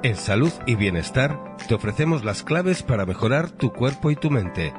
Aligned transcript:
En 0.00 0.14
Salud 0.14 0.52
y 0.64 0.76
Bienestar 0.76 1.56
te 1.66 1.74
ofrecemos 1.74 2.22
las 2.22 2.44
claves 2.44 2.84
para 2.84 3.04
mejorar 3.04 3.50
tu 3.50 3.72
cuerpo 3.72 4.12
y 4.12 4.16
tu 4.16 4.30
mente, 4.30 4.72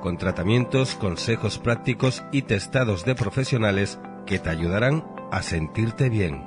con 0.00 0.16
tratamientos, 0.16 0.94
consejos 0.94 1.58
prácticos 1.58 2.22
y 2.30 2.42
testados 2.42 3.04
de 3.04 3.16
profesionales 3.16 3.98
que 4.26 4.38
te 4.38 4.48
ayudarán 4.48 5.04
a 5.32 5.42
sentirte 5.42 6.08
bien. 6.08 6.44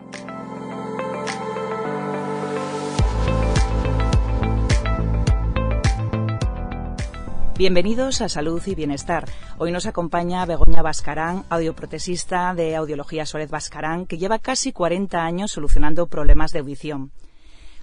Bienvenidos 7.57 8.21
a 8.21 8.29
Salud 8.29 8.61
y 8.65 8.73
Bienestar. 8.73 9.25
Hoy 9.57 9.73
nos 9.73 9.85
acompaña 9.85 10.45
Begoña 10.45 10.81
Bascarán, 10.81 11.43
audioprotesista 11.49 12.53
de 12.53 12.77
Audiología 12.77 13.25
Suárez 13.25 13.49
Bascarán, 13.51 14.05
que 14.05 14.17
lleva 14.17 14.39
casi 14.39 14.71
40 14.71 15.25
años 15.25 15.51
solucionando 15.51 16.07
problemas 16.07 16.53
de 16.53 16.59
audición. 16.59 17.11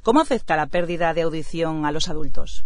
¿Cómo 0.03 0.21
afecta 0.21 0.57
la 0.57 0.67
pérdida 0.67 1.15
de 1.15 1.23
audición 1.23 1.85
a 1.85 1.93
los 1.93 2.09
adultos? 2.09 2.65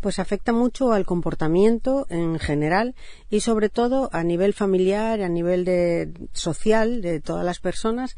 Pues 0.00 0.18
afecta 0.18 0.52
mucho 0.52 0.92
al 0.92 1.06
comportamiento 1.06 2.06
en 2.10 2.38
general 2.40 2.94
y 3.30 3.40
sobre 3.40 3.68
todo 3.68 4.10
a 4.12 4.24
nivel 4.24 4.52
familiar, 4.52 5.20
a 5.22 5.28
nivel 5.28 5.64
de 5.64 6.12
social 6.32 7.02
de 7.02 7.20
todas 7.20 7.44
las 7.44 7.60
personas 7.60 8.16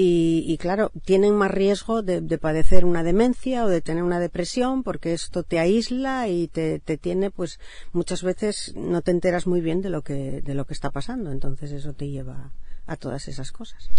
y, 0.00 0.56
claro, 0.58 0.92
tienen 1.04 1.34
más 1.34 1.50
riesgo 1.50 2.02
de, 2.02 2.38
padecer 2.38 2.84
una 2.84 3.02
demencia 3.02 3.64
o 3.64 3.68
de 3.68 3.80
tener 3.80 4.04
una 4.04 4.20
depresión 4.20 4.84
porque 4.84 5.12
esto 5.12 5.42
te 5.42 5.58
aísla 5.58 6.28
y 6.28 6.46
te, 6.46 6.78
tiene, 6.78 7.32
pues 7.32 7.58
muchas 7.90 8.22
veces 8.22 8.74
no 8.76 9.02
te 9.02 9.10
enteras 9.10 9.48
muy 9.48 9.60
bien 9.60 9.82
de 9.82 9.90
lo 9.90 10.02
que, 10.02 10.40
de 10.40 10.54
lo 10.54 10.66
que 10.66 10.74
está 10.74 10.90
pasando. 10.90 11.32
Entonces 11.32 11.72
eso 11.72 11.94
te 11.94 12.08
lleva 12.08 12.52
a 12.86 12.94
todas 12.94 13.26
esas 13.26 13.50
cosas. 13.50 13.90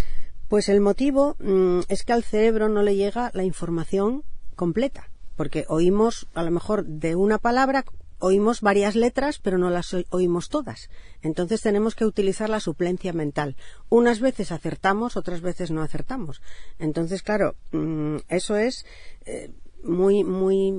Pues 0.50 0.68
el 0.68 0.82
motivo 0.82 1.38
mm, 1.40 1.82
es 1.88 2.04
que 2.04 2.12
al 2.14 2.24
cerebro 2.24 2.68
no 2.68 2.84
le 2.84 2.96
llega 2.96 3.32
la 3.34 3.44
información 3.44 4.24
completa 4.56 5.10
porque 5.40 5.64
oímos 5.70 6.28
a 6.34 6.44
lo 6.44 6.52
mejor 6.52 6.84
de 6.84 7.16
una 7.16 7.38
palabra 7.38 7.86
oímos 8.20 8.60
varias 8.60 8.98
letras, 8.98 9.40
pero 9.40 9.58
no 9.58 9.70
las 9.70 9.96
oímos 10.10 10.50
todas. 10.50 10.90
Entonces 11.22 11.62
tenemos 11.62 11.96
que 11.96 12.04
utilizar 12.04 12.50
la 12.50 12.60
suplencia 12.60 13.14
mental. 13.14 13.56
Unas 13.88 14.20
veces 14.20 14.52
acertamos, 14.52 15.16
otras 15.16 15.40
veces 15.40 15.72
no 15.72 15.82
acertamos. 15.82 16.42
Entonces, 16.78 17.24
claro, 17.24 17.56
mm, 17.72 18.18
eso 18.28 18.58
es 18.58 18.86
eh, 19.26 19.52
muy, 19.82 20.26
muy 20.26 20.74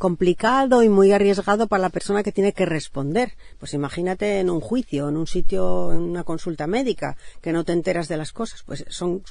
complicado 0.00 0.82
y 0.82 0.88
muy 0.88 1.12
arriesgado 1.12 1.68
para 1.68 1.82
la 1.82 1.90
persona 1.90 2.22
que 2.22 2.32
tiene 2.32 2.54
que 2.54 2.64
responder. 2.64 3.34
Pues 3.58 3.74
imagínate 3.74 4.40
en 4.40 4.48
un 4.48 4.60
juicio, 4.60 5.10
en 5.10 5.18
un 5.18 5.26
sitio, 5.26 5.92
en 5.92 6.00
una 6.00 6.24
consulta 6.24 6.66
médica, 6.66 7.18
que 7.42 7.52
no 7.52 7.64
te 7.64 7.74
enteras 7.74 8.08
de 8.08 8.16
las 8.16 8.32
cosas. 8.32 8.62
Pues 8.64 8.86
son 8.88 9.22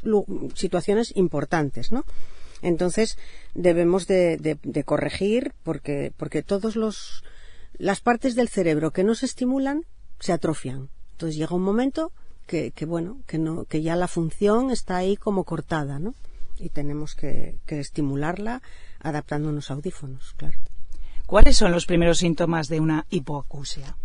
situaciones 0.54 1.12
importantes, 1.16 1.92
¿no? 1.92 2.06
Entonces 2.62 3.18
debemos 3.56 4.06
de, 4.06 4.58
corregir 4.86 5.54
porque, 5.64 6.14
porque 6.16 6.44
todos 6.44 6.76
los 6.76 7.24
las 7.80 8.02
partes 8.02 8.36
del 8.36 8.50
cerebro 8.50 8.92
que 8.92 9.04
no 9.04 9.16
se 9.16 9.26
estimulan 9.26 9.86
se 10.20 10.34
atrofian. 10.34 10.90
Entonces 11.14 11.36
llega 11.36 11.56
un 11.56 11.64
momento 11.64 12.12
que, 12.46 12.72
bueno, 12.86 13.22
que 13.26 13.40
no, 13.40 13.66
que 13.66 13.82
ya 13.82 13.96
la 13.96 14.08
función 14.08 14.70
está 14.70 14.98
ahí 14.98 15.18
como 15.18 15.46
cortada, 15.46 15.98
¿no? 15.98 16.14
Y 16.60 16.70
tenemos 16.70 17.16
que, 17.16 17.58
que 17.66 17.80
estimularla 17.80 18.62
adaptando 19.00 19.50
unos 19.50 19.72
audífonos, 19.72 20.34
claro. 20.36 20.60
¿Cuáles 21.26 21.58
son 21.58 21.72
los 21.72 21.86
primeros 21.86 22.18
síntomas 22.20 22.68
de 22.68 22.80
una 22.80 23.06
hipoacusia? 23.10 23.96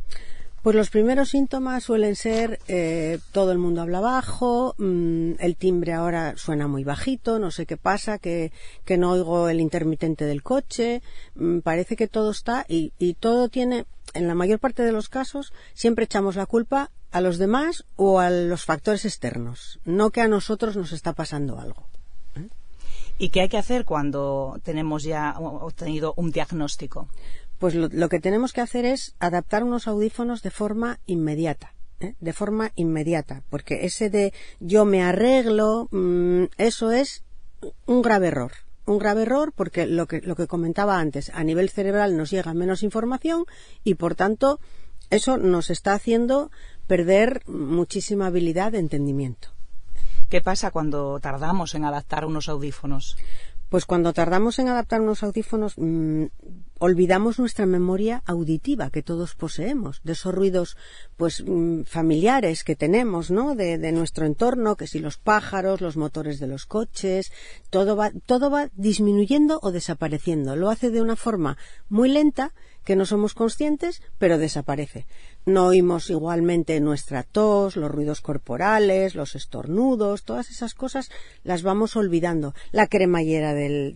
Pues 0.64 0.76
los 0.76 0.88
primeros 0.88 1.28
síntomas 1.28 1.84
suelen 1.84 2.16
ser 2.16 2.58
eh, 2.68 3.18
todo 3.32 3.52
el 3.52 3.58
mundo 3.58 3.82
habla 3.82 4.00
bajo, 4.00 4.74
mm, 4.78 5.32
el 5.38 5.56
timbre 5.56 5.92
ahora 5.92 6.38
suena 6.38 6.68
muy 6.68 6.84
bajito, 6.84 7.38
no 7.38 7.50
sé 7.50 7.66
qué 7.66 7.76
pasa, 7.76 8.18
que, 8.18 8.50
que 8.86 8.96
no 8.96 9.10
oigo 9.10 9.50
el 9.50 9.60
intermitente 9.60 10.24
del 10.24 10.42
coche, 10.42 11.02
mm, 11.34 11.58
parece 11.58 11.96
que 11.96 12.08
todo 12.08 12.30
está 12.30 12.64
y, 12.66 12.94
y 12.98 13.12
todo 13.12 13.50
tiene, 13.50 13.84
en 14.14 14.26
la 14.26 14.34
mayor 14.34 14.58
parte 14.58 14.82
de 14.84 14.92
los 14.92 15.10
casos, 15.10 15.52
siempre 15.74 16.06
echamos 16.06 16.34
la 16.34 16.46
culpa 16.46 16.90
a 17.10 17.20
los 17.20 17.36
demás 17.36 17.84
o 17.96 18.18
a 18.18 18.30
los 18.30 18.64
factores 18.64 19.04
externos, 19.04 19.80
no 19.84 20.12
que 20.12 20.22
a 20.22 20.28
nosotros 20.28 20.78
nos 20.78 20.92
está 20.92 21.12
pasando 21.12 21.60
algo. 21.60 21.86
¿Y 23.18 23.28
qué 23.28 23.42
hay 23.42 23.48
que 23.48 23.58
hacer 23.58 23.84
cuando 23.84 24.58
tenemos 24.64 25.04
ya 25.04 25.36
obtenido 25.38 26.14
un 26.16 26.30
diagnóstico? 26.30 27.08
pues 27.58 27.74
lo, 27.74 28.08
que 28.10 28.20
tenemos 28.20 28.52
que 28.52 28.60
hacer 28.60 28.84
es 28.84 29.14
adaptar 29.20 29.64
unos 29.64 29.88
audífonos 29.88 30.42
de 30.42 30.50
forma 30.50 31.00
inmediata. 31.06 31.72
¿eh? 32.00 32.14
De 32.20 32.32
forma 32.32 32.72
inmediata, 32.74 33.42
porque 33.48 33.86
ese 33.86 34.10
de 34.10 34.32
yo 34.60 34.84
me 34.84 35.02
arreglo, 35.02 35.88
mm, 35.90 36.44
eso 36.58 36.90
es 36.90 37.24
un 37.86 38.02
grave 38.02 38.28
error. 38.28 38.52
Un 38.86 38.98
grave 38.98 39.22
error 39.22 39.52
porque 39.56 39.86
lo 39.86 40.06
que, 40.06 40.20
lo 40.20 40.36
que 40.36 40.46
comentaba 40.46 40.98
antes, 40.98 41.30
a 41.30 41.42
nivel 41.42 41.70
cerebral 41.70 42.18
nos 42.18 42.30
llega 42.30 42.52
menos 42.52 42.82
información 42.82 43.46
y 43.82 43.94
por 43.94 44.14
tanto 44.14 44.60
eso 45.08 45.38
nos 45.38 45.70
está 45.70 45.94
haciendo 45.94 46.50
perder 46.86 47.40
muchísima 47.46 48.26
habilidad 48.26 48.72
de 48.72 48.80
entendimiento. 48.80 49.53
¿Qué 50.28 50.40
pasa 50.40 50.70
cuando 50.70 51.20
tardamos 51.20 51.74
en 51.74 51.84
adaptar 51.84 52.24
unos 52.24 52.48
audífonos? 52.48 53.16
Pues 53.68 53.86
cuando 53.86 54.12
tardamos 54.12 54.58
en 54.58 54.68
adaptar 54.68 55.00
unos 55.00 55.22
audífonos, 55.22 55.74
mm, 55.76 56.26
olvidamos 56.78 57.38
nuestra 57.38 57.66
memoria 57.66 58.22
auditiva 58.26 58.90
que 58.90 59.02
todos 59.02 59.34
poseemos, 59.34 60.00
de 60.04 60.12
esos 60.12 60.34
ruidos 60.34 60.76
pues 61.16 61.42
mm, 61.44 61.82
familiares 61.82 62.62
que 62.62 62.76
tenemos, 62.76 63.30
¿no? 63.30 63.54
De, 63.54 63.78
de, 63.78 63.90
nuestro 63.90 64.26
entorno, 64.26 64.76
que 64.76 64.86
si 64.86 64.98
los 65.00 65.16
pájaros, 65.16 65.80
los 65.80 65.96
motores 65.96 66.38
de 66.38 66.46
los 66.46 66.66
coches, 66.66 67.32
todo 67.70 67.96
va, 67.96 68.12
todo 68.26 68.50
va 68.50 68.70
disminuyendo 68.76 69.58
o 69.62 69.72
desapareciendo. 69.72 70.56
Lo 70.56 70.70
hace 70.70 70.90
de 70.90 71.02
una 71.02 71.16
forma 71.16 71.56
muy 71.88 72.10
lenta 72.10 72.52
que 72.84 72.96
no 72.96 73.06
somos 73.06 73.34
conscientes, 73.34 74.02
pero 74.18 74.38
desaparece. 74.38 75.06
No 75.46 75.66
oímos 75.66 76.10
igualmente 76.10 76.80
nuestra 76.80 77.22
tos, 77.22 77.76
los 77.76 77.90
ruidos 77.90 78.20
corporales, 78.20 79.14
los 79.14 79.34
estornudos, 79.34 80.24
todas 80.24 80.50
esas 80.50 80.74
cosas 80.74 81.10
las 81.42 81.62
vamos 81.62 81.96
olvidando. 81.96 82.54
La 82.72 82.86
cremallera 82.86 83.54
del, 83.54 83.94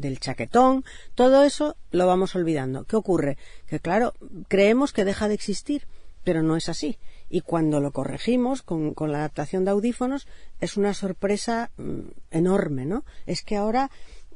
del, 0.00 0.20
chaquetón, 0.20 0.84
todo 1.14 1.44
eso 1.44 1.76
lo 1.90 2.06
vamos 2.06 2.34
olvidando. 2.36 2.84
¿Qué 2.84 2.96
ocurre? 2.96 3.38
Que 3.66 3.80
claro, 3.80 4.14
creemos 4.48 4.92
que 4.92 5.04
deja 5.04 5.28
de 5.28 5.34
existir, 5.34 5.86
pero 6.24 6.42
no 6.42 6.56
es 6.56 6.68
así. 6.68 6.98
Y 7.30 7.42
cuando 7.42 7.80
lo 7.80 7.92
corregimos 7.92 8.62
con, 8.62 8.94
con 8.94 9.12
la 9.12 9.18
adaptación 9.18 9.64
de 9.64 9.72
audífonos, 9.72 10.26
es 10.60 10.78
una 10.78 10.94
sorpresa 10.94 11.70
mm, 11.76 12.00
enorme, 12.30 12.86
¿no? 12.86 13.04
Es 13.26 13.42
que 13.42 13.56
ahora 13.56 13.90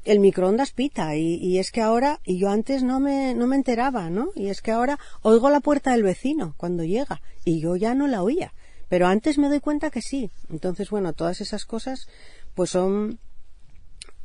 el 0.04 0.20
microondas 0.20 0.72
pita 0.72 1.16
y, 1.16 1.58
es 1.58 1.70
que 1.70 1.80
ahora, 1.80 2.20
y 2.24 2.38
yo 2.38 2.50
antes 2.50 2.82
no 2.82 3.00
me, 3.00 3.34
no 3.34 3.46
me 3.46 3.56
enteraba, 3.56 4.10
¿no? 4.10 4.30
Y 4.34 4.48
es 4.48 4.60
que 4.60 4.72
ahora 4.72 4.98
oigo 5.22 5.50
la 5.50 5.60
puerta 5.60 5.92
del 5.92 6.02
vecino 6.02 6.54
cuando 6.56 6.84
llega 6.84 7.20
y 7.44 7.60
yo 7.60 7.76
ya 7.76 7.94
no 7.94 8.06
la 8.06 8.22
oía. 8.22 8.52
Pero 8.88 9.06
antes 9.06 9.38
me 9.38 9.48
doy 9.48 9.60
cuenta 9.60 9.90
que 9.90 10.02
sí. 10.02 10.30
Entonces, 10.50 10.90
bueno, 10.90 11.12
todas 11.12 11.40
esas 11.40 11.64
cosas 11.64 12.08
pues 12.54 12.70
son 12.70 13.20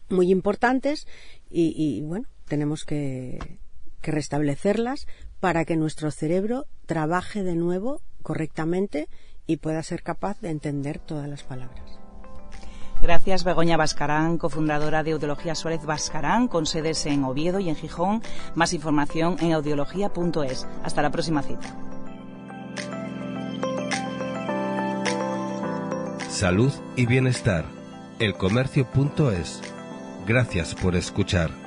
muy 0.10 0.32
importantes 0.32 1.08
y, 1.50 1.74
y 1.76 2.02
bueno, 2.02 2.28
tenemos 2.48 2.84
que, 2.84 3.60
que 4.02 4.12
restablecerlas 4.12 5.06
para 5.40 5.66
que 5.66 5.78
nuestro 5.78 6.12
cerebro 6.12 6.66
trabaje 6.86 7.44
de 7.44 7.56
nuevo 7.56 8.02
correctamente 8.24 9.08
y 9.46 9.58
pueda 9.58 9.84
ser 9.84 10.04
capaz 10.04 10.40
de 10.42 10.50
entender 10.50 11.00
todas 11.00 11.30
las 11.30 11.44
palabras. 11.44 12.07
Gracias, 13.08 13.46
Begoña 13.46 13.78
Bascarán, 13.78 14.38
cofundadora 14.38 15.02
de 15.02 15.14
Audiología 15.14 15.56
Suárez 15.56 15.86
Bascarán, 15.86 16.50
con 16.50 16.66
sedes 16.66 17.06
en 17.06 17.24
Oviedo 17.24 17.62
y 17.62 17.70
en 17.70 17.78
Gijón. 17.78 18.22
Más 18.54 18.74
información 18.74 19.38
en 19.40 19.54
audiología.es. 19.54 20.68
Hasta 20.84 21.02
la 21.02 21.10
próxima 21.10 21.42
cita. 21.42 21.74
Salud 26.28 26.74
y 26.98 27.06
bienestar. 27.06 27.64
Elcomercio.es. 28.20 29.62
Gracias 30.28 30.76
por 30.76 30.98
escuchar. 30.98 31.67